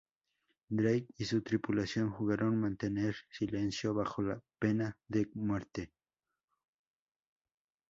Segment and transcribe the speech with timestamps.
[0.71, 4.23] Drake y su tripulación juraron mantener silencio bajo
[4.57, 5.91] pena de muerte.